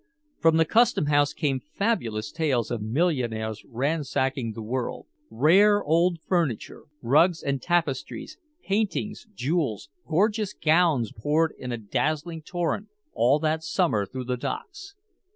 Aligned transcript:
From 0.39 0.57
the 0.57 0.65
customhouse 0.65 1.31
came 1.31 1.59
fabulous 1.59 2.31
tales 2.31 2.71
of 2.71 2.81
millionaires 2.81 3.63
ransacking 3.67 4.53
the 4.53 4.61
world. 4.63 5.05
Rare 5.29 5.83
old 5.83 6.17
furniture, 6.27 6.85
rugs 7.03 7.43
and 7.43 7.61
tapestries, 7.61 8.39
paintings, 8.63 9.27
jewels, 9.35 9.89
gorgeous 10.07 10.53
gowns 10.55 11.11
poured 11.11 11.53
in 11.55 11.71
a 11.71 11.77
dazzling 11.77 12.41
torrent 12.41 12.87
all 13.13 13.37
that 13.41 13.61
summer 13.63 14.07
through 14.07 14.23
the 14.25 14.37
docks. 14.37 14.95